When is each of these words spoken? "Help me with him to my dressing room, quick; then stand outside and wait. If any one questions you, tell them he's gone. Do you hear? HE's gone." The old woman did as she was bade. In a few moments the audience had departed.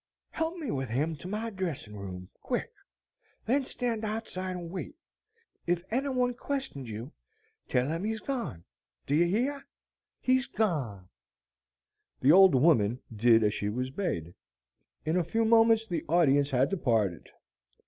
"Help 0.31 0.57
me 0.57 0.71
with 0.71 0.89
him 0.89 1.15
to 1.15 1.27
my 1.27 1.51
dressing 1.51 1.95
room, 1.95 2.27
quick; 2.41 2.71
then 3.45 3.65
stand 3.65 4.03
outside 4.03 4.55
and 4.55 4.71
wait. 4.71 4.95
If 5.67 5.83
any 5.91 6.09
one 6.09 6.33
questions 6.33 6.89
you, 6.89 7.11
tell 7.67 7.87
them 7.87 8.03
he's 8.03 8.19
gone. 8.19 8.63
Do 9.05 9.13
you 9.13 9.25
hear? 9.27 9.63
HE's 10.19 10.47
gone." 10.47 11.07
The 12.19 12.31
old 12.31 12.55
woman 12.55 12.99
did 13.15 13.43
as 13.43 13.53
she 13.53 13.69
was 13.69 13.91
bade. 13.91 14.33
In 15.05 15.17
a 15.17 15.23
few 15.23 15.45
moments 15.45 15.85
the 15.85 16.03
audience 16.09 16.49
had 16.49 16.71
departed. 16.71 17.29